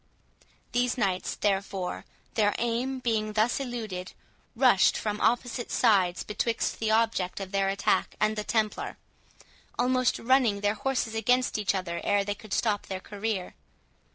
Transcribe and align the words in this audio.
These 0.71 0.97
knights, 0.97 1.35
therefore, 1.35 2.05
their 2.33 2.55
aim 2.57 3.01
being 3.01 3.33
thus 3.33 3.59
eluded, 3.59 4.13
rushed 4.55 4.97
from 4.97 5.21
opposite 5.21 5.69
sides 5.71 6.23
betwixt 6.23 6.79
the 6.79 6.89
object 6.89 7.39
of 7.39 7.51
their 7.51 7.69
attack 7.69 8.15
and 8.19 8.35
the 8.35 8.43
Templar, 8.43 8.97
almost 9.77 10.17
running 10.17 10.61
their 10.61 10.73
horses 10.73 11.13
against 11.13 11.59
each 11.59 11.75
other 11.75 12.01
ere 12.03 12.23
they 12.23 12.33
could 12.33 12.51
stop 12.51 12.87
their 12.87 12.99
career. 12.99 13.53